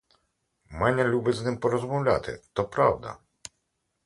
[0.71, 3.17] Маня любить з ним порозмовляти— то правда.